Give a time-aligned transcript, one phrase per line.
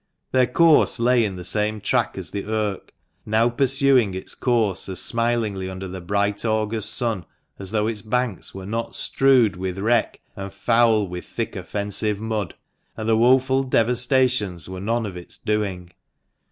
[0.31, 2.91] Their course lay in the same track as the Irk,
[3.23, 7.23] now pursuing its course as smilingly under the bright August sun
[7.59, 12.55] as though its banks were not strewed with wreck, and foul with thick offensive mud,
[12.97, 15.91] and the woeful devastations were none of its doing.